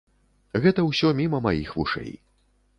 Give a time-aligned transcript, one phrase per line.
[0.63, 2.13] Гэта ўсё міма маіх вушэй.